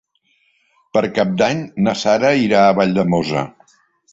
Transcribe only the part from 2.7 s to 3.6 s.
a Valldemossa.